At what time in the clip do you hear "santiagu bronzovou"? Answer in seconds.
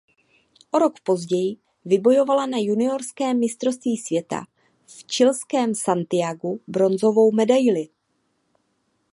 5.75-7.31